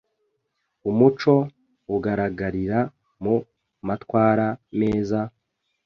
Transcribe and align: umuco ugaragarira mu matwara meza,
umuco 0.89 1.33
ugaragarira 1.95 2.79
mu 3.23 3.35
matwara 3.87 4.47
meza, 4.79 5.21